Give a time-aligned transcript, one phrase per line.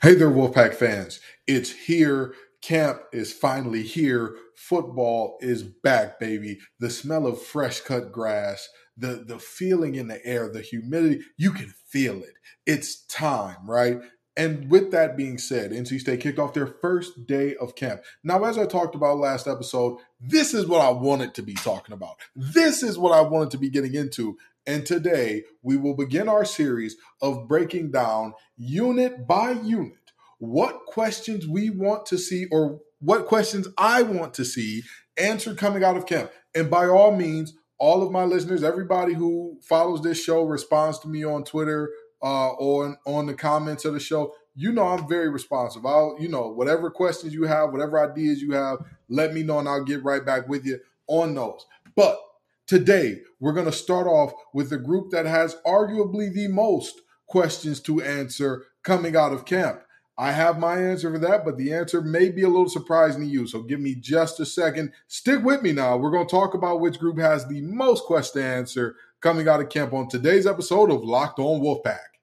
[0.00, 1.18] Hey there, Wolfpack fans.
[1.48, 2.32] It's here.
[2.62, 4.36] Camp is finally here.
[4.54, 6.60] Football is back, baby.
[6.78, 11.50] The smell of fresh cut grass, the, the feeling in the air, the humidity, you
[11.50, 12.34] can feel it.
[12.64, 13.98] It's time, right?
[14.38, 18.02] And with that being said, NC State kicked off their first day of camp.
[18.22, 21.92] Now, as I talked about last episode, this is what I wanted to be talking
[21.92, 22.16] about.
[22.36, 24.38] This is what I wanted to be getting into.
[24.64, 29.94] And today we will begin our series of breaking down unit by unit
[30.38, 34.84] what questions we want to see or what questions I want to see
[35.16, 36.30] answered coming out of camp.
[36.54, 41.08] And by all means, all of my listeners, everybody who follows this show, responds to
[41.08, 41.90] me on Twitter,
[42.22, 45.86] uh, on on the comments of the show, you know I'm very responsive.
[45.86, 48.78] I'll, you know, whatever questions you have, whatever ideas you have,
[49.08, 51.64] let me know and I'll get right back with you on those.
[51.94, 52.18] But
[52.66, 57.80] today we're going to start off with the group that has arguably the most questions
[57.80, 59.82] to answer coming out of camp.
[60.20, 63.28] I have my answer for that, but the answer may be a little surprising to
[63.28, 63.46] you.
[63.46, 64.92] So give me just a second.
[65.06, 65.96] Stick with me now.
[65.96, 69.60] We're going to talk about which group has the most questions to answer coming out
[69.60, 72.17] of camp on today's episode of Locked On Wolfpack.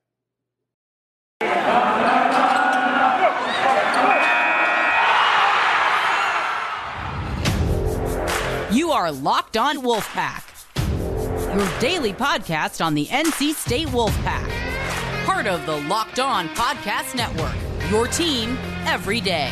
[8.71, 10.43] You are Locked On Wolfpack,
[11.55, 17.55] your daily podcast on the NC State Wolfpack, part of the Locked On Podcast Network,
[17.89, 19.51] your team every day.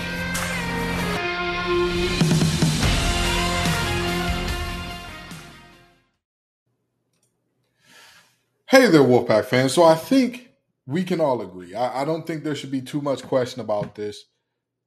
[8.68, 9.74] Hey there, Wolfpack fans.
[9.74, 10.50] So I think
[10.86, 11.76] we can all agree.
[11.76, 14.26] I, I, don't think there should be too much question about this.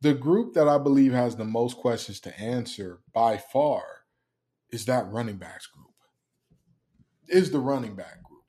[0.02, 3.82] The group that I believe has the most questions to answer by far
[4.70, 5.86] is that running backs group.
[7.28, 8.42] Is the running back group.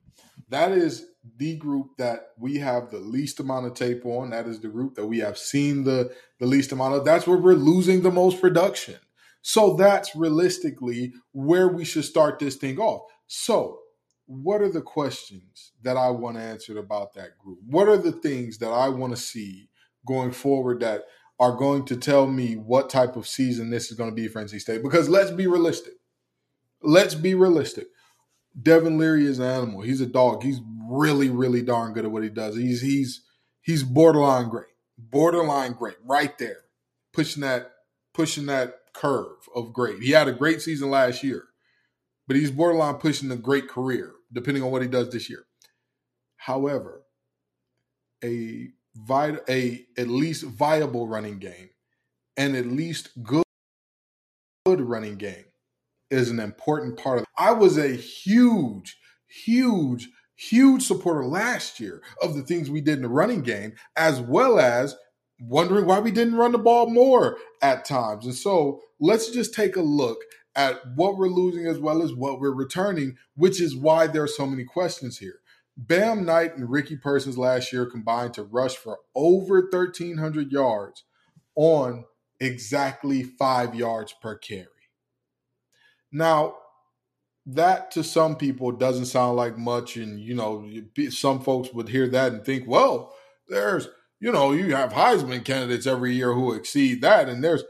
[0.50, 4.30] That is the group that we have the least amount of tape on.
[4.30, 7.04] That is the group that we have seen the, the least amount of.
[7.04, 8.96] That's where we're losing the most production.
[9.42, 13.02] So that's realistically where we should start this thing off.
[13.26, 13.80] So
[14.28, 17.60] what are the questions that I want answered about that group?
[17.66, 19.70] What are the things that I want to see
[20.06, 21.04] going forward that
[21.40, 24.44] are going to tell me what type of season this is going to be for
[24.44, 24.82] NC State?
[24.82, 25.94] Because let's be realistic.
[26.82, 27.86] Let's be realistic.
[28.60, 29.80] Devin Leary is an animal.
[29.80, 30.42] He's a dog.
[30.42, 32.54] He's really, really darn good at what he does.
[32.54, 33.22] He's he's
[33.62, 34.66] he's borderline great.
[34.98, 35.96] Borderline great.
[36.04, 36.58] Right there.
[37.14, 37.70] Pushing that
[38.12, 40.02] pushing that curve of great.
[40.02, 41.44] He had a great season last year,
[42.26, 45.44] but he's borderline pushing a great career depending on what he does this year.
[46.36, 47.02] However,
[48.24, 48.68] a
[49.48, 51.70] a at least viable running game
[52.36, 53.44] and at least good
[54.64, 55.44] good running game
[56.10, 57.28] is an important part of it.
[57.36, 63.02] I was a huge, huge, huge supporter last year of the things we did in
[63.02, 64.96] the running game, as well as
[65.40, 68.24] wondering why we didn't run the ball more at times.
[68.24, 70.18] And so let's just take a look
[70.58, 74.28] at what we're losing as well as what we're returning, which is why there are
[74.28, 75.38] so many questions here.
[75.76, 81.04] Bam Knight and Ricky Persons last year combined to rush for over 1,300 yards
[81.54, 82.04] on
[82.40, 84.66] exactly five yards per carry.
[86.10, 86.56] Now,
[87.46, 89.96] that to some people doesn't sound like much.
[89.96, 90.68] And, you know,
[91.10, 93.14] some folks would hear that and think, well,
[93.46, 97.28] there's, you know, you have Heisman candidates every year who exceed that.
[97.28, 97.62] And there's,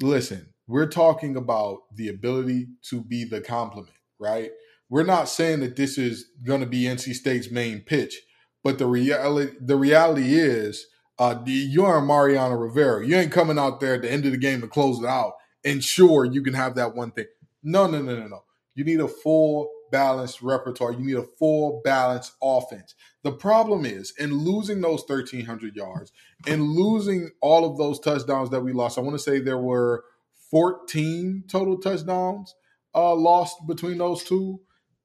[0.00, 4.52] listen, we're talking about the ability to be the complement, right?
[4.88, 8.22] We're not saying that this is going to be NC State's main pitch,
[8.62, 10.86] but the reality the reality is
[11.18, 13.04] uh, you're Mariano Rivera.
[13.04, 15.34] You ain't coming out there at the end of the game to close it out
[15.64, 17.26] and sure you can have that one thing.
[17.62, 18.44] No, no, no, no, no.
[18.74, 20.92] You need a full balanced repertoire.
[20.92, 22.94] You need a full balanced offense.
[23.24, 26.12] The problem is in losing those 1,300 yards
[26.46, 28.98] and losing all of those touchdowns that we lost.
[28.98, 30.04] I want to say there were
[30.50, 32.54] 14 total touchdowns
[32.94, 34.60] uh, lost between those two.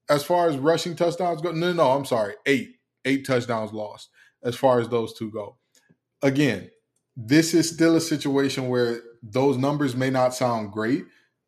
[0.09, 2.75] As far as rushing touchdowns go, no, no, I'm sorry, eight,
[3.05, 4.09] eight touchdowns lost
[4.43, 5.57] as far as those two go.
[6.21, 6.69] Again,
[7.17, 11.05] this is still a situation where those numbers may not sound great,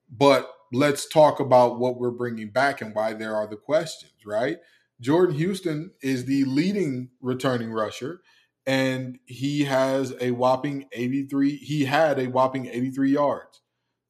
[0.09, 4.57] but let's talk about what we're bringing back and why there are the questions, right?
[4.99, 8.21] Jordan Houston is the leading returning rusher,
[8.65, 11.57] and he has a whopping 83.
[11.57, 13.61] He had a whopping 83 yards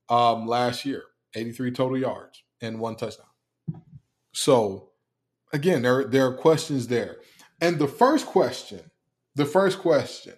[0.09, 1.04] um, last year,
[1.36, 3.25] 83 total yards and one touchdown.
[4.33, 4.89] So
[5.54, 7.18] again, there, there are questions there.
[7.59, 8.92] And the first question,
[9.36, 10.36] the first question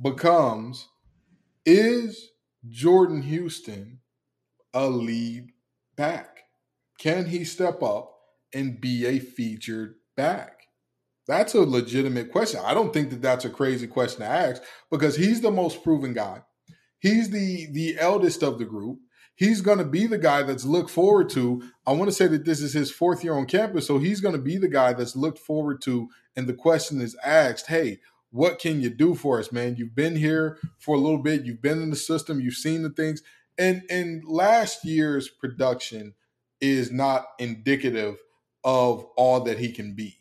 [0.00, 0.88] becomes
[1.64, 2.30] Is
[2.68, 4.00] Jordan Houston
[4.74, 5.52] a lead
[5.96, 6.40] back?
[6.98, 8.14] Can he step up
[8.52, 10.60] and be a featured back?
[11.26, 12.60] That's a legitimate question.
[12.64, 16.12] I don't think that that's a crazy question to ask because he's the most proven
[16.12, 16.42] guy.
[17.00, 19.00] He's the the eldest of the group.
[19.34, 21.62] He's going to be the guy that's looked forward to.
[21.86, 24.34] I want to say that this is his fourth year on campus, so he's going
[24.34, 26.08] to be the guy that's looked forward to.
[26.36, 28.00] And the question is asked, "Hey,
[28.30, 29.76] what can you do for us, man?
[29.76, 31.44] You've been here for a little bit.
[31.44, 32.40] You've been in the system.
[32.40, 33.22] You've seen the things.
[33.58, 36.14] And and last year's production
[36.60, 38.18] is not indicative
[38.62, 40.18] of all that he can be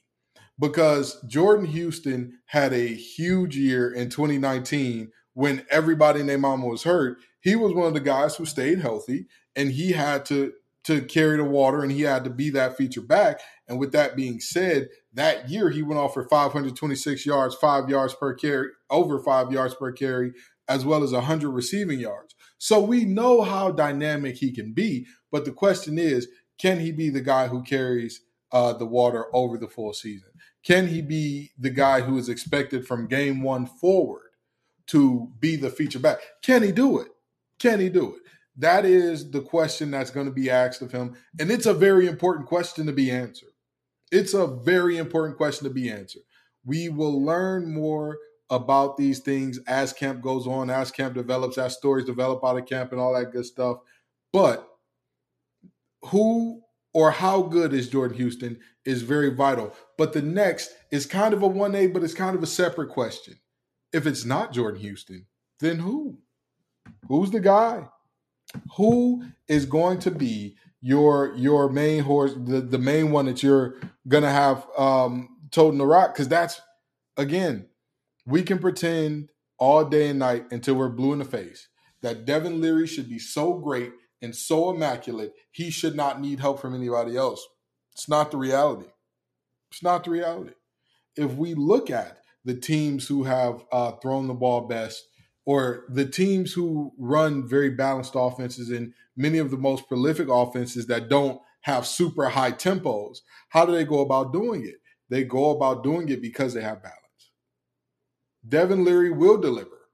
[0.58, 6.84] because Jordan Houston had a huge year in 2019 when everybody in their mama was
[6.84, 7.18] hurt.
[7.40, 10.52] He was one of the guys who stayed healthy and he had to
[10.84, 13.40] to carry the water and he had to be that feature back.
[13.66, 18.14] And with that being said, that year he went off for 526 yards, five yards
[18.16, 20.34] per carry, over five yards per carry,
[20.68, 22.36] as well as 100 receiving yards.
[22.58, 25.06] So we know how dynamic he can be.
[25.32, 26.28] But the question is,
[26.58, 28.20] can he be the guy who carries
[28.52, 30.32] uh, the water over the full season?
[30.66, 34.29] Can he be the guy who is expected from game one forward
[34.90, 36.20] to be the feature back?
[36.42, 37.08] Can he do it?
[37.60, 38.22] Can he do it?
[38.58, 41.16] That is the question that's going to be asked of him.
[41.40, 43.50] And it's a very important question to be answered.
[44.12, 46.24] It's a very important question to be answered.
[46.66, 48.18] We will learn more
[48.50, 52.66] about these things as camp goes on, as camp develops, as stories develop out of
[52.66, 53.78] camp, and all that good stuff.
[54.34, 54.68] But
[56.06, 56.62] who
[56.94, 59.76] or how good is Jordan Houston is very vital.
[59.98, 63.36] But the next is kind of a 1A, but it's kind of a separate question.
[63.92, 65.26] If it's not Jordan Houston,
[65.60, 66.20] then who?
[67.08, 67.88] Who's the guy?
[68.78, 73.76] Who is going to be your your main horse, the, the main one that you're
[74.08, 76.14] gonna have um toting the rock?
[76.14, 76.62] Because that's
[77.18, 77.68] again,
[78.26, 81.68] we can pretend all day and night until we're blue in the face
[82.02, 86.60] that Devin Leary should be so great and so immaculate, he should not need help
[86.62, 87.46] from anybody else.
[87.94, 88.90] It's not the reality.
[89.72, 90.54] It's not the reality.
[91.16, 95.08] If we look at the teams who have uh, thrown the ball best,
[95.46, 100.88] or the teams who run very balanced offenses and many of the most prolific offenses
[100.88, 103.20] that don't have super high tempos,
[103.50, 104.76] how do they go about doing it?
[105.10, 106.96] They go about doing it because they have balance.
[108.48, 109.90] Devin Leary will deliver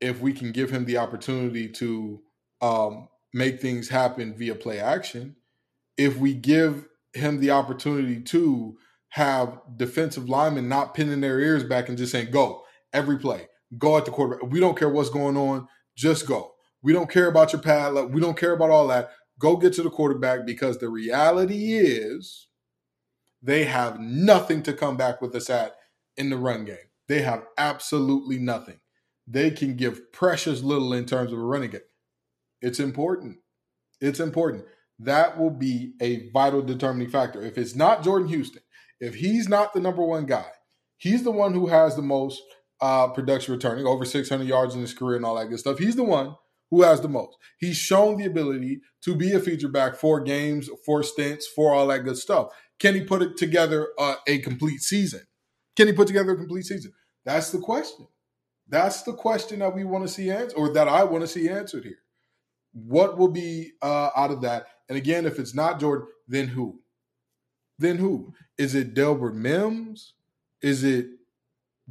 [0.00, 2.20] if we can give him the opportunity to
[2.60, 5.36] um, make things happen via play action.
[5.96, 8.76] If we give him the opportunity to
[9.10, 13.48] have defensive linemen not pinning their ears back and just saying, go every play,
[13.78, 14.50] go at the quarterback.
[14.50, 16.52] We don't care what's going on, just go.
[16.82, 17.94] We don't care about your pad.
[18.12, 19.10] We don't care about all that.
[19.38, 22.46] Go get to the quarterback because the reality is
[23.42, 25.74] they have nothing to come back with us at
[26.16, 26.76] in the run game.
[27.08, 28.80] They have absolutely nothing.
[29.26, 31.80] They can give precious little in terms of a running game.
[32.60, 33.38] It's important.
[34.00, 34.64] It's important.
[34.98, 37.42] That will be a vital determining factor.
[37.42, 38.62] If it's not Jordan Houston,
[39.00, 40.50] if he's not the number one guy,
[40.96, 42.42] he's the one who has the most
[42.80, 45.78] uh, production returning, over 600 yards in his career and all that good stuff.
[45.78, 46.34] He's the one
[46.70, 47.36] who has the most.
[47.58, 51.86] He's shown the ability to be a feature back for games, for stints, for all
[51.88, 52.48] that good stuff.
[52.78, 55.22] Can he put it together uh, a complete season?
[55.76, 56.92] Can he put together a complete season?
[57.24, 58.06] That's the question.
[58.68, 61.48] That's the question that we want to see answered, or that I want to see
[61.48, 61.98] answered here.
[62.72, 64.66] What will be uh, out of that?
[64.88, 66.80] And again, if it's not Jordan, then who?
[67.78, 68.34] Then who?
[68.58, 70.12] Is it Delbert Mimms?
[70.62, 71.08] Is it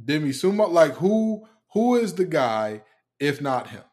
[0.02, 0.70] Demie Sumo?
[0.70, 1.46] Like who?
[1.72, 2.82] Who is the guy
[3.20, 3.84] if not him?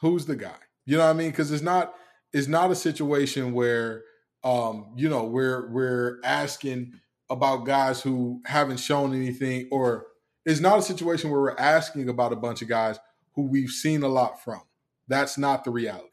[0.00, 0.56] Who's the guy?
[0.86, 1.30] You know what I mean?
[1.30, 1.94] Because it's not
[2.32, 4.04] it's not a situation where
[4.44, 6.92] um, you know we're we're asking
[7.30, 10.06] about guys who haven't shown anything, or
[10.46, 12.98] it's not a situation where we're asking about a bunch of guys
[13.34, 14.62] who we've seen a lot from.
[15.08, 16.08] That's not the reality.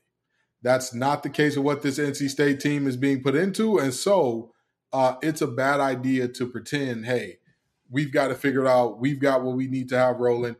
[0.62, 3.78] That's not the case of what this NC State team is being put into.
[3.78, 4.52] And so
[4.96, 7.40] uh, it's a bad idea to pretend, hey,
[7.90, 9.00] we've got to figure it out.
[9.00, 10.56] We've got what we need to have rolling.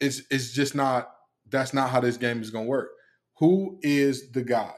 [0.00, 1.10] It's it's just not
[1.50, 2.90] that's not how this game is gonna work.
[3.38, 4.74] Who is the guy?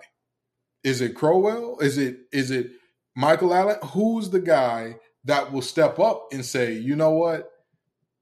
[0.82, 1.78] Is it Crowell?
[1.80, 2.72] Is it is it
[3.14, 3.78] Michael Allen?
[3.92, 7.50] Who's the guy that will step up and say, you know what?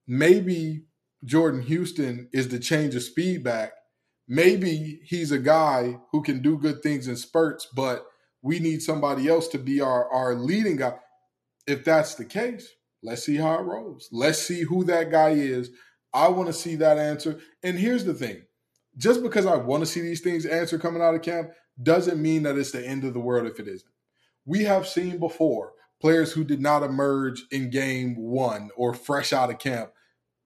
[0.06, 0.84] Maybe
[1.24, 3.72] Jordan Houston is the change of speed back
[4.28, 8.06] maybe he's a guy who can do good things in spurts, but
[8.46, 10.94] we need somebody else to be our, our leading guy.
[11.66, 12.68] If that's the case,
[13.02, 14.08] let's see how it rolls.
[14.12, 15.70] Let's see who that guy is.
[16.14, 17.40] I want to see that answer.
[17.64, 18.42] And here's the thing
[18.96, 21.50] just because I want to see these things answered coming out of camp
[21.82, 23.90] doesn't mean that it's the end of the world if it isn't.
[24.44, 29.50] We have seen before players who did not emerge in game one or fresh out
[29.50, 29.90] of camp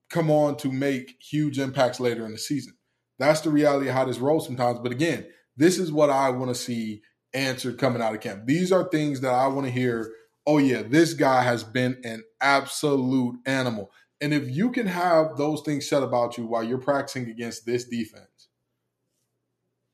[0.08, 2.72] come on to make huge impacts later in the season.
[3.18, 4.78] That's the reality of how this rolls sometimes.
[4.78, 7.02] But again, this is what I want to see
[7.34, 8.46] answered coming out of camp.
[8.46, 10.10] These are things that I want to hear
[10.46, 13.90] oh yeah, this guy has been an absolute animal.
[14.20, 17.84] And if you can have those things said about you while you're practicing against this
[17.84, 18.48] defense,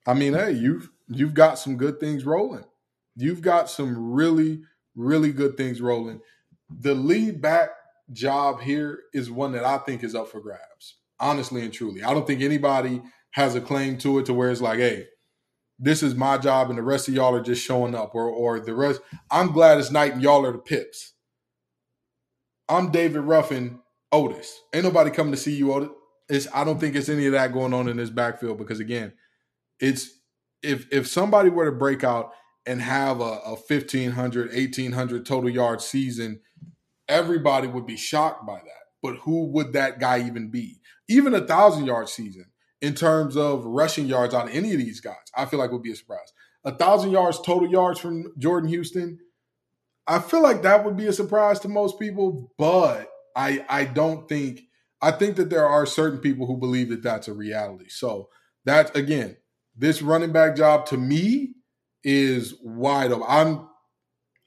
[0.06, 2.64] I mean, hey, you've you've got some good things rolling.
[3.16, 4.62] You've got some really,
[4.94, 6.20] really good things rolling.
[6.70, 7.70] The lead back
[8.12, 12.02] job here is one that I think is up for grabs, honestly and truly.
[12.02, 13.02] I don't think anybody
[13.32, 15.06] has a claim to it to where it's like, hey,
[15.78, 18.60] this is my job and the rest of y'all are just showing up or or
[18.60, 21.12] the rest I'm Gladys Knight and y'all are the pips.
[22.68, 23.80] I'm David Ruffin
[24.12, 24.60] Otis.
[24.74, 25.90] Ain't nobody coming to see you, Otis.
[26.28, 29.12] It's I don't think it's any of that going on in this backfield because again,
[29.80, 30.10] it's
[30.62, 32.32] if if somebody were to break out
[32.66, 36.40] and have a, a 1500 1800 total yard season
[37.08, 41.46] everybody would be shocked by that but who would that guy even be even a
[41.46, 42.46] thousand yard season
[42.80, 45.92] in terms of rushing yards on any of these guys i feel like would be
[45.92, 46.32] a surprise
[46.64, 49.18] a thousand yards total yards from jordan houston
[50.06, 54.28] i feel like that would be a surprise to most people but i i don't
[54.28, 54.60] think
[55.00, 58.28] i think that there are certain people who believe that that's a reality so
[58.64, 59.36] that again
[59.76, 61.54] this running back job to me
[62.02, 63.26] is wide open.
[63.28, 63.68] I'm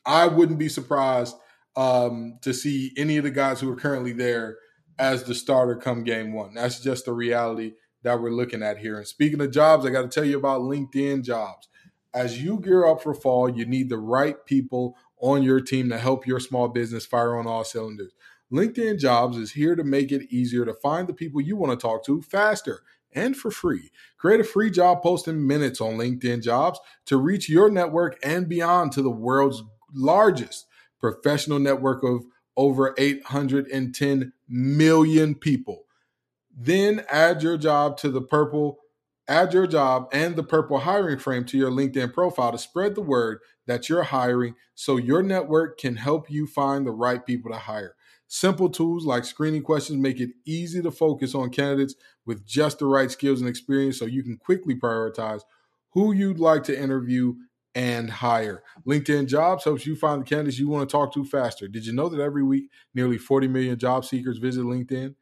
[0.06, 1.36] I wouldn't be surprised
[1.76, 4.58] um, to see any of the guys who are currently there
[4.98, 6.54] as the starter come game one.
[6.56, 8.98] That's just the reality that we're looking at here.
[8.98, 11.68] And speaking of jobs, I got to tell you about LinkedIn jobs.
[12.14, 15.98] As you gear up for fall, you need the right people on your team to
[15.98, 18.14] help your small business fire on all cylinders.
[18.52, 21.82] LinkedIn Jobs is here to make it easier to find the people you want to
[21.82, 22.82] talk to faster
[23.14, 23.92] and for free.
[24.18, 28.50] Create a free job post in minutes on LinkedIn Jobs to reach your network and
[28.50, 29.64] beyond to the world's
[29.94, 30.66] largest
[31.00, 32.26] professional network of
[32.58, 35.86] over 810 million people.
[36.62, 38.80] Then add your job to the purple
[39.30, 43.02] add your job and the purple hiring frame to your LinkedIn profile to spread the
[43.02, 43.38] word
[43.68, 47.96] that you're hiring so your network can help you find the right people to hire.
[48.28, 52.86] Simple tools like screening questions make it easy to focus on candidates with just the
[52.86, 55.42] right skills and experience so you can quickly prioritize
[55.92, 57.36] who you'd like to interview
[57.76, 58.64] and hire.
[58.88, 61.68] LinkedIn Jobs helps you find the candidates you want to talk to faster.
[61.68, 65.14] Did you know that every week nearly 40 million job seekers visit LinkedIn?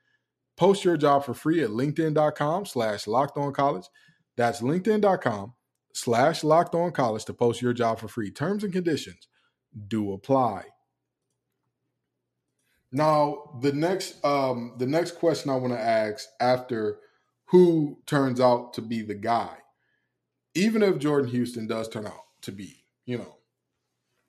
[0.57, 3.85] Post your job for free at linkedin.com slash locked on college.
[4.35, 5.53] That's linkedin.com
[5.93, 8.31] slash locked on college to post your job for free.
[8.31, 9.27] Terms and conditions
[9.87, 10.65] do apply.
[12.91, 16.99] Now, the next um the next question I want to ask after
[17.45, 19.57] who turns out to be the guy,
[20.55, 23.35] even if Jordan Houston does turn out to be, you know,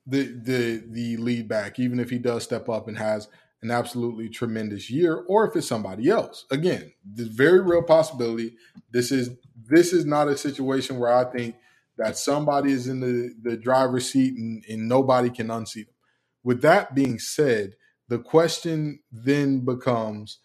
[0.05, 3.27] the the the lead back, even if he does step up and has
[3.61, 6.45] an absolutely tremendous year, or if it's somebody else.
[6.49, 8.55] Again, the very real possibility.
[8.91, 11.55] This is this is not a situation where I think
[11.97, 15.95] that somebody is in the, the driver's seat and, and nobody can unseat them.
[16.43, 17.73] With that being said,
[18.09, 20.39] the question then becomes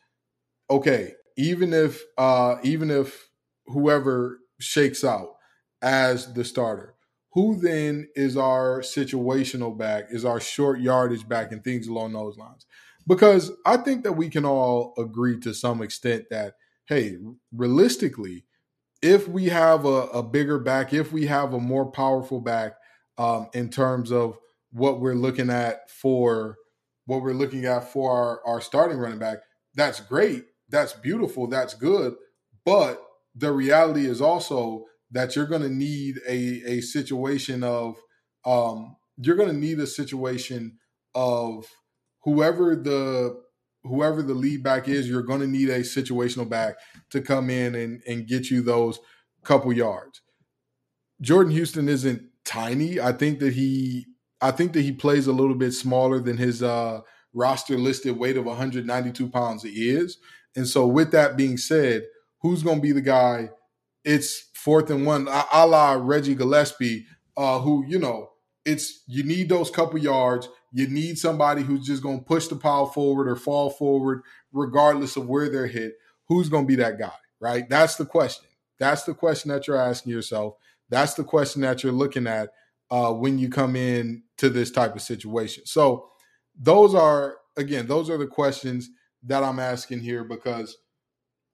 [0.71, 3.29] okay even if uh even if
[3.67, 5.37] whoever shakes out
[5.83, 6.95] as the starter
[7.33, 12.39] who then is our situational back is our short yardage back and things along those
[12.39, 12.67] lines
[13.07, 16.55] because i think that we can all agree to some extent that
[16.87, 17.17] hey
[17.53, 18.45] realistically
[19.03, 22.75] if we have a, a bigger back if we have a more powerful back
[23.19, 24.39] um, in terms of
[24.73, 26.57] what we're looking at for
[27.07, 29.39] what we're looking at for our, our starting running back,
[29.75, 30.45] that's great.
[30.69, 31.47] That's beautiful.
[31.47, 32.15] That's good.
[32.65, 33.03] But
[33.35, 37.97] the reality is also that you're going to need a, a situation of,
[38.45, 40.79] um, you're going to need a situation
[41.15, 41.67] of
[42.25, 43.41] whoever the
[43.85, 46.77] whoever the lead back is, you're going to need a situational back
[47.11, 48.99] to come in and, and get you those
[49.43, 50.23] couple yards.
[51.21, 52.99] Jordan Houston isn't tiny.
[52.99, 54.07] I think that he
[54.41, 57.01] I think that he plays a little bit smaller than his uh,
[57.33, 60.19] roster listed weight of 192 pounds is.
[60.57, 62.05] And so, with that being said,
[62.41, 63.51] who's going to be the guy?
[64.05, 67.05] It's fourth and one, a, la Reggie Gallaspy,
[67.37, 68.31] uh, who, you know,
[68.65, 70.49] it's you need those couple yards.
[70.77, 75.17] You need somebody who's just going to push the pile forward or fall forward, regardless
[75.17, 75.95] of where they're hit.
[76.27, 77.69] Who's going to be that guy, right?
[77.69, 78.49] That's the question.
[78.81, 80.55] That's the question that you're asking yourself.
[80.89, 82.51] That's the question that you're looking at
[82.91, 85.65] uh, when you come in to this type of situation.
[85.65, 86.09] So
[86.59, 88.91] those are again, those are the questions
[89.23, 90.77] that I'm asking here because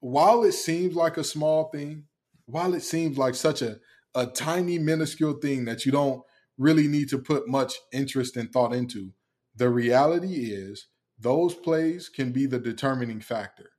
[0.01, 2.05] while it seems like a small thing,
[2.47, 3.81] while it seems like such a
[4.15, 6.23] a tiny minuscule thing that you don't
[6.61, 9.13] really need to put much interest and thought into,
[9.57, 10.89] the reality is
[11.19, 13.71] those plays can be the determining factor.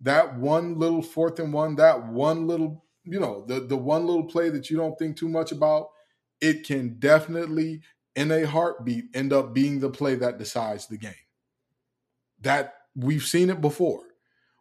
[0.00, 4.24] That one little fourth and one, that one little, you know, the the one little
[4.24, 5.88] play that you don't think too much about
[6.40, 7.82] it can definitely
[8.16, 11.12] in a heartbeat end up being the play that decides the game.
[12.40, 14.02] That we've seen it before.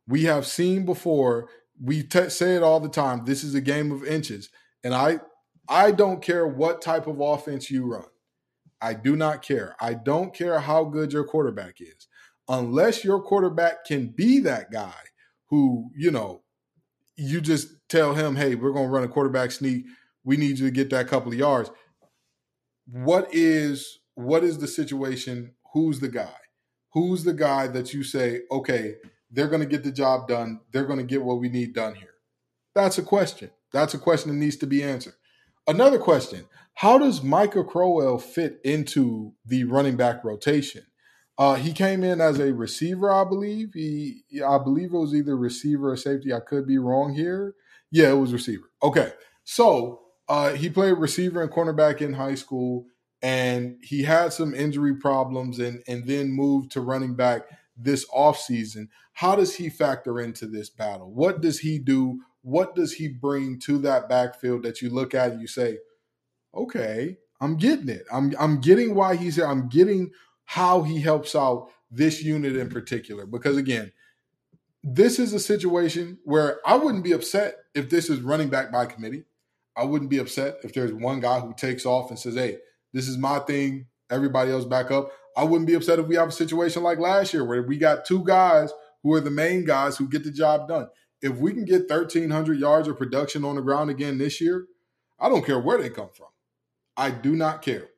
[0.07, 1.49] We have seen before.
[1.81, 3.25] We t- say it all the time.
[3.25, 4.49] This is a game of inches,
[4.83, 5.21] and I
[5.71, 8.05] I don't care what type of offense you run.
[8.81, 9.77] I do not care.
[9.79, 12.07] I don't care how good your quarterback is.
[12.49, 14.99] Unless your quarterback can be that guy
[15.49, 16.43] who, you know,
[17.15, 19.85] you just tell him, hey, we're going to run a quarterback sneak.
[20.25, 21.71] We need you to get that couple of yards.
[22.85, 25.53] What is what is the situation?
[25.71, 26.35] Who's the guy?
[26.91, 28.95] Who's the guy that you say, okay,
[29.31, 30.59] they're going to get the job done.
[30.73, 32.15] They're going to get what we need done here.
[32.75, 33.51] That's a question.
[33.71, 35.13] That's a question that needs to be answered.
[35.67, 40.83] Another question How does Micah Crowell fit into the running back rotation?
[41.37, 43.69] Uh, he came in as a receiver, I believe.
[43.73, 46.33] He, I believe it was either receiver or safety.
[46.33, 47.55] I could be wrong here.
[47.89, 48.69] Yeah, it was receiver.
[48.83, 49.11] Okay,
[49.43, 52.85] so uh, he played receiver and cornerback in high school,
[53.21, 57.43] and he had some injury problems, and and then moved to running back
[57.75, 58.87] this offseason.
[59.13, 61.11] How does he factor into this battle?
[61.11, 62.21] What does he do?
[62.43, 65.77] What does he bring to that backfield that you look at and you say,
[66.55, 68.05] okay, I'm getting it.
[68.11, 69.47] I'm I'm getting why he's here.
[69.47, 70.11] I'm getting
[70.45, 73.25] how he helps out this unit in particular.
[73.25, 73.91] Because again,
[74.83, 78.85] this is a situation where I wouldn't be upset if this is running back by
[78.85, 79.23] committee.
[79.75, 82.57] I wouldn't be upset if there's one guy who takes off and says, Hey,
[82.93, 83.87] this is my thing.
[84.09, 85.11] Everybody else back up.
[85.37, 88.05] I wouldn't be upset if we have a situation like last year where we got
[88.05, 88.71] two guys
[89.01, 90.87] who are the main guys who get the job done.
[91.21, 94.65] If we can get 1,300 yards of production on the ground again this year,
[95.19, 96.27] I don't care where they come from.
[96.97, 97.89] I do not care.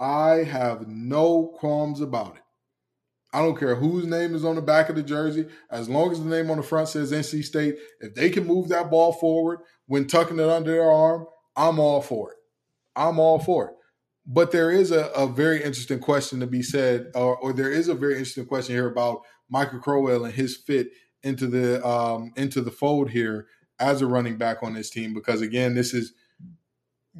[0.00, 2.42] I have no qualms about it.
[3.32, 6.22] I don't care whose name is on the back of the jersey, as long as
[6.22, 7.76] the name on the front says NC State.
[8.00, 12.00] If they can move that ball forward when tucking it under their arm, I'm all
[12.00, 12.36] for it.
[12.94, 13.74] I'm all for it.
[14.26, 17.88] But there is a, a very interesting question to be said, or, or, there is
[17.88, 20.88] a very interesting question here about Michael Crowell and his fit
[21.24, 23.46] into the um, into the fold here
[23.78, 25.12] as a running back on this team.
[25.12, 26.12] Because again, this is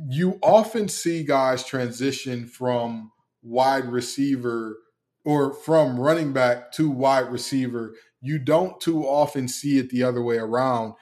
[0.08, 4.78] you often see guys transition from wide receiver
[5.24, 7.94] or from running back to wide receiver.
[8.20, 10.94] You don't too often see it the other way around,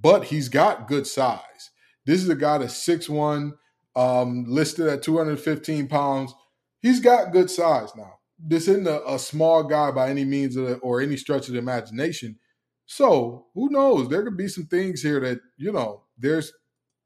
[0.00, 1.70] but he's got good size.
[2.06, 3.52] This is a guy that's 6'1,
[3.94, 6.34] um, listed at 215 pounds.
[6.80, 8.14] He's got good size now.
[8.38, 11.58] This isn't a, a small guy by any means the, or any stretch of the
[11.58, 12.38] imagination.
[12.92, 14.08] So who knows?
[14.08, 16.02] There could be some things here that you know.
[16.18, 16.52] There's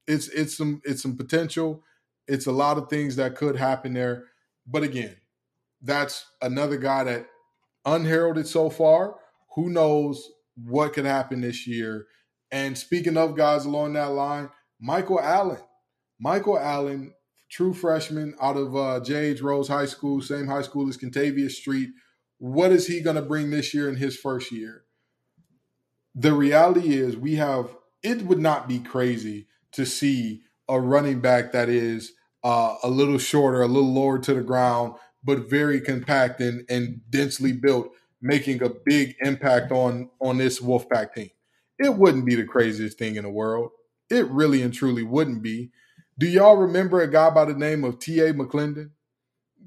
[0.07, 1.83] it's it's some it's some potential.
[2.27, 4.25] It's a lot of things that could happen there.
[4.67, 5.15] But again,
[5.83, 7.27] that's another guy that
[7.85, 9.17] unheralded so far.
[9.57, 12.07] Who knows what could happen this year?
[12.51, 14.49] And speaking of guys along that line,
[14.81, 15.61] Michael Allen.
[16.19, 17.13] Michael Allen,
[17.51, 19.43] true freshman out of uh, J.H.
[19.43, 21.91] Rose High School, same high school as Kentavius Street.
[22.39, 24.84] What is he going to bring this year in his first year?
[26.15, 31.53] The reality is, we have, it would not be crazy to see a running back
[31.53, 32.13] that is
[32.45, 37.01] uh, a little shorter, a little lower to the ground, but very compact and, and
[37.11, 41.31] densely built, making a big impact on on this Wolfpack team.
[41.79, 43.71] It wouldn't be the craziest thing in the world.
[44.11, 45.71] It really and truly wouldn't be.
[46.19, 48.33] Do y'all remember a guy by the name of T.A.
[48.33, 48.91] McLendon?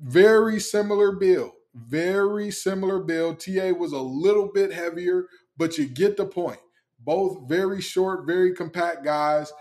[0.02, 1.52] Very similar build.
[1.76, 3.40] Very similar build.
[3.40, 5.26] TA was a little bit heavier,
[5.58, 6.60] but you get the point.
[7.00, 9.52] Both very short, very compact guys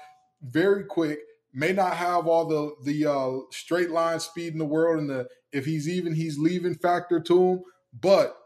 [0.42, 1.20] very quick,
[1.52, 5.28] may not have all the the uh, straight line speed in the world, and the
[5.52, 7.62] if he's even he's leaving factor to him.
[7.98, 8.37] But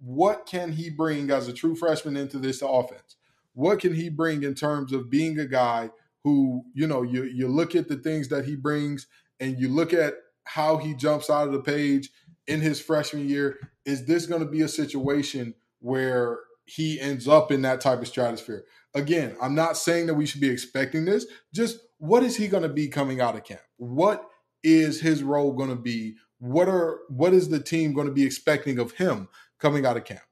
[0.00, 3.16] what can he bring as a true freshman into this offense?
[3.54, 5.90] What can he bring in terms of being a guy
[6.24, 9.06] who you know you you look at the things that he brings
[9.40, 12.10] and you look at how he jumps out of the page
[12.46, 13.58] in his freshman year.
[13.84, 18.08] Is this going to be a situation where he ends up in that type of
[18.08, 18.64] stratosphere?
[18.96, 21.26] again, I'm not saying that we should be expecting this.
[21.54, 23.60] Just what is he going to be coming out of camp?
[23.76, 24.26] What
[24.64, 26.16] is his role going to be?
[26.38, 29.28] What are what is the team going to be expecting of him
[29.60, 30.22] coming out of camp?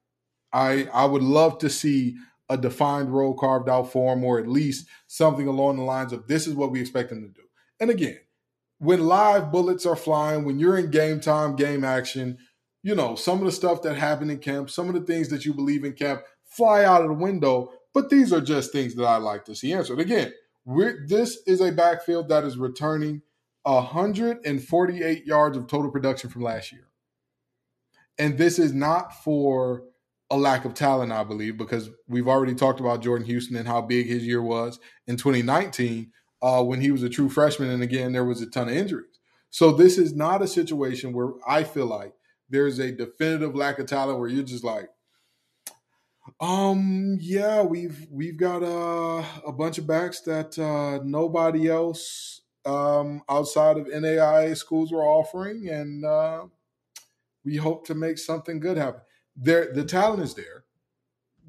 [0.53, 2.16] I I would love to see
[2.49, 6.27] a defined role carved out for him, or at least something along the lines of
[6.27, 7.47] this is what we expect him to do.
[7.81, 8.18] And again,
[8.79, 12.38] when live bullets are flying, when you're in game time, game action,
[12.85, 15.44] you know, some of the stuff that happened in camp, some of the things that
[15.44, 19.05] you believe in camp fly out of the window but these are just things that
[19.05, 20.01] I like to see answered.
[20.01, 20.35] Again,
[21.07, 23.23] this is a backfield that is returning
[23.62, 26.88] 148 yards of total production from last year.
[28.18, 29.85] And this is not for
[30.31, 33.81] a lack of talent, I believe, because we've already talked about Jordan Houston and how
[33.81, 36.11] big his year was in 2019
[36.42, 37.70] uh, when he was a true freshman.
[37.70, 39.18] And again, there was a ton of injuries.
[39.51, 42.14] So this is not a situation where I feel like
[42.55, 44.88] there's a definitive lack of talent where you're just like,
[46.40, 53.23] um, yeah, we've we've got uh, a bunch of backs that uh, nobody else um,
[53.29, 56.45] outside of NAIA schools were offering, and uh,
[57.45, 59.01] we hope to make something good happen.
[59.37, 60.64] There, the talent is there,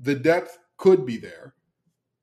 [0.01, 1.53] the depth could be there.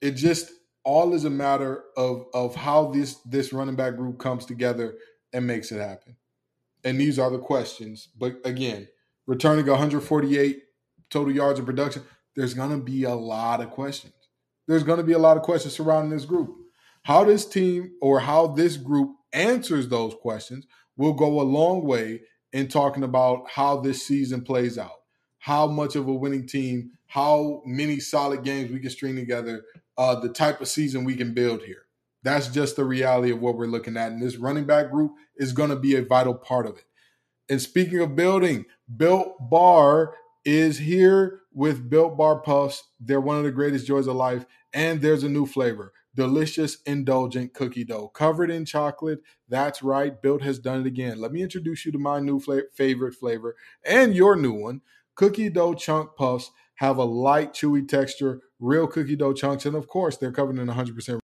[0.01, 0.51] It just
[0.85, 4.97] all is a matter of of how this this running back group comes together
[5.33, 6.17] and makes it happen.
[6.85, 8.09] And these are the questions.
[8.19, 8.89] But again,
[9.27, 10.63] returning 148
[11.11, 12.03] total yards of production,
[12.35, 14.15] there's going to be a lot of questions.
[14.67, 16.57] There's going to be a lot of questions surrounding this group.
[17.03, 20.67] How this team or how this group answers those questions
[20.97, 25.01] will go a long way in talking about how this season plays out.
[25.39, 29.65] How much of a winning team, how many solid games we can string together,
[29.99, 31.82] uh, the type of season we can build here.
[32.23, 34.13] That's just the reality of what we're looking at.
[34.13, 36.85] And this running back group is going to be a vital part of it.
[37.49, 38.65] And speaking of building,
[38.97, 42.85] Built Bar is here with Built Bar Puffs.
[43.01, 44.47] They're one of the greatest joys of life.
[44.73, 49.21] And there's a new flavor delicious, indulgent cookie dough covered in chocolate.
[49.49, 51.19] That's right, Built has done it again.
[51.19, 54.83] Let me introduce you to my new fla- favorite flavor and your new one.
[55.15, 59.89] Cookie dough chunk puffs have a light, chewy texture, real cookie dough chunks, and of
[59.89, 61.22] course, they're covered in 100%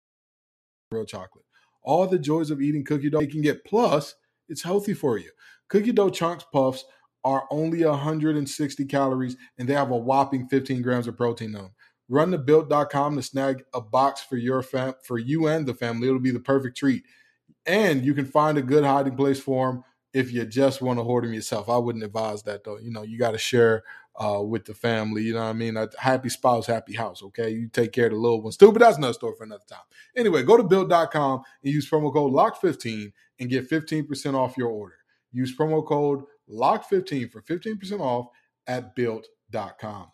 [0.93, 1.45] real chocolate.
[1.83, 3.65] All the joys of eating cookie dough you can get.
[3.65, 4.15] Plus,
[4.49, 5.31] it's healthy for you.
[5.69, 6.85] Cookie dough chunks puffs
[7.25, 11.71] are only 160 calories and they have a whopping 15 grams of protein in them.
[12.09, 16.09] Run to built.com to snag a box for your fam- for you and the family.
[16.09, 17.05] It'll be the perfect treat.
[17.65, 21.05] And you can find a good hiding place for them if you just want to
[21.05, 21.69] hoard them yourself.
[21.69, 22.79] I wouldn't advise that though.
[22.79, 23.83] You know, you got to share
[24.17, 25.23] uh, with the family.
[25.23, 25.77] You know what I mean?
[25.77, 27.23] A happy spouse, happy house.
[27.23, 27.51] Okay.
[27.51, 29.85] You take care of the little ones too, but that's another story for another time.
[30.17, 34.97] Anyway, go to built.com and use promo code LOCK15 and get 15% off your order.
[35.33, 38.27] Use promo code LOCK15 for 15% off
[38.67, 40.09] at built.com.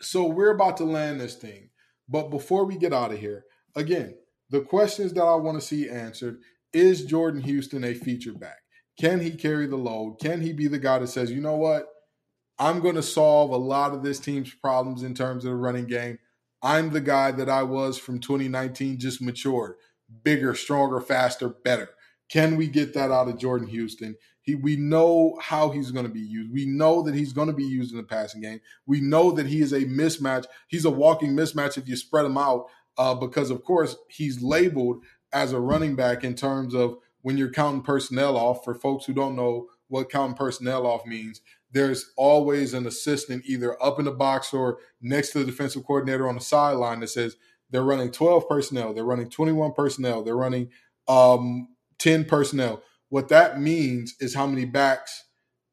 [0.00, 1.68] So we're about to land this thing.
[2.08, 3.44] But before we get out of here,
[3.76, 4.16] again,
[4.48, 6.40] the questions that I want to see answered
[6.72, 8.59] is Jordan Houston a feature back?
[9.00, 10.18] Can he carry the load?
[10.20, 11.88] Can he be the guy that says, you know what?
[12.58, 15.86] I'm going to solve a lot of this team's problems in terms of the running
[15.86, 16.18] game.
[16.62, 19.76] I'm the guy that I was from 2019, just matured,
[20.22, 21.88] bigger, stronger, faster, better.
[22.30, 24.16] Can we get that out of Jordan Houston?
[24.42, 26.52] He, we know how he's going to be used.
[26.52, 28.60] We know that he's going to be used in the passing game.
[28.84, 30.44] We know that he is a mismatch.
[30.68, 32.66] He's a walking mismatch if you spread him out,
[32.98, 37.50] uh, because of course he's labeled as a running back in terms of when you're
[37.50, 38.64] counting personnel off.
[38.64, 41.40] For folks who don't know what counting personnel off means,
[41.72, 46.28] there's always an assistant either up in the box or next to the defensive coordinator
[46.28, 47.36] on the sideline that says
[47.70, 50.70] they're running 12 personnel, they're running 21 personnel, they're running
[51.08, 52.82] um, 10 personnel.
[53.08, 55.24] What that means is how many backs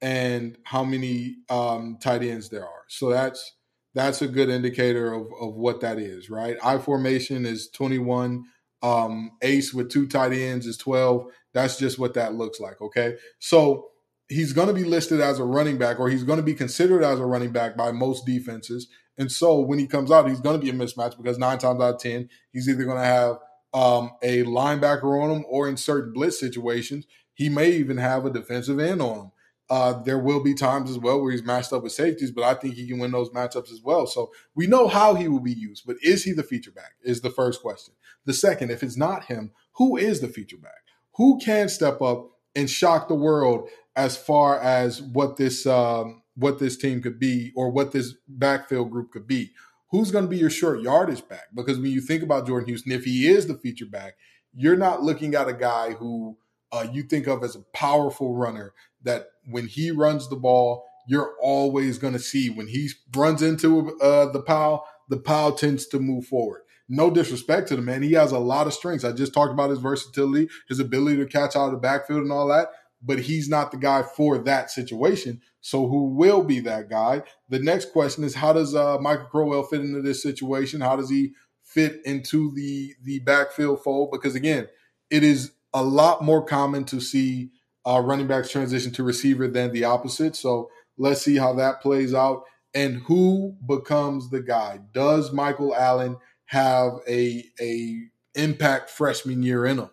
[0.01, 2.83] and how many um, tight ends there are.
[2.87, 3.53] So that's
[3.93, 6.55] that's a good indicator of, of what that is, right?
[6.63, 8.43] I formation is 21.
[8.81, 11.25] Um, ace with two tight ends is 12.
[11.53, 12.79] That's just what that looks like.
[12.81, 13.15] Okay.
[13.39, 13.89] So
[14.29, 17.03] he's going to be listed as a running back or he's going to be considered
[17.03, 18.87] as a running back by most defenses.
[19.17, 21.81] And so when he comes out, he's going to be a mismatch because nine times
[21.81, 23.37] out of 10, he's either going to have
[23.73, 28.31] um, a linebacker on him or in certain blitz situations, he may even have a
[28.31, 29.31] defensive end on him.
[29.69, 32.53] Uh, there will be times as well where he's matched up with safeties, but I
[32.53, 34.07] think he can win those matchups as well.
[34.07, 36.93] So we know how he will be used, but is he the feature back?
[37.03, 37.93] Is the first question.
[38.25, 40.71] The second, if it's not him, who is the feature back?
[41.15, 46.59] Who can step up and shock the world as far as what this um, what
[46.59, 49.51] this team could be or what this backfield group could be.
[49.89, 51.47] Who's going to be your short yardage back?
[51.55, 54.17] Because when you think about Jordan Houston, if he is the feature back,
[54.53, 56.37] you're not looking at a guy who
[56.71, 61.35] uh, you think of as a powerful runner that when he runs the ball, you're
[61.41, 65.99] always going to see when he runs into uh, the pile, the pile tends to
[65.99, 66.61] move forward.
[66.89, 68.01] No disrespect to the man.
[68.01, 69.03] He has a lot of strengths.
[69.03, 72.31] I just talked about his versatility, his ability to catch out of the backfield and
[72.31, 72.69] all that
[73.01, 75.41] but he's not the guy for that situation.
[75.61, 77.23] So who will be that guy?
[77.49, 80.81] The next question is how does uh, Michael Crowell fit into this situation?
[80.81, 81.33] How does he
[81.63, 84.11] fit into the the backfield fold?
[84.11, 84.67] Because again,
[85.09, 87.51] it is a lot more common to see
[87.87, 90.35] uh, running backs transition to receiver than the opposite.
[90.35, 94.79] So let's see how that plays out and who becomes the guy.
[94.93, 98.01] Does Michael Allen have a a
[98.35, 99.89] impact freshman year in him?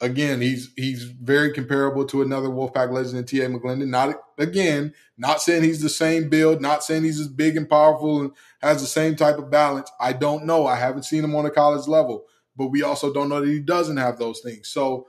[0.00, 3.48] again, he's he's very comparable to another Wolfpack legend T.A.
[3.48, 3.88] McLendon.
[3.88, 8.20] Not again, not saying he's the same build, not saying he's as big and powerful
[8.20, 9.90] and has the same type of balance.
[10.00, 10.66] I don't know.
[10.66, 13.60] I haven't seen him on a college level, but we also don't know that he
[13.60, 14.68] doesn't have those things.
[14.68, 15.08] So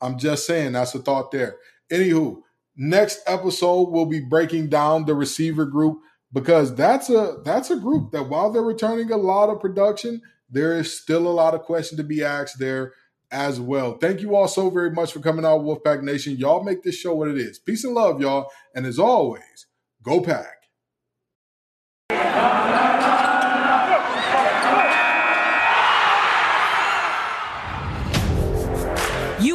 [0.00, 1.56] I'm just saying that's a thought there.
[1.92, 2.42] Anywho,
[2.76, 6.00] next episode we'll be breaking down the receiver group
[6.32, 10.76] because that's a that's a group that while they're returning a lot of production, there
[10.78, 12.92] is still a lot of questions to be asked there
[13.30, 13.96] as well.
[13.96, 16.36] Thank you all so very much for coming out, Wolfpack Nation.
[16.36, 17.58] Y'all make this show what it is.
[17.58, 18.50] Peace and love, y'all.
[18.74, 19.66] And as always,
[20.02, 20.60] go pack.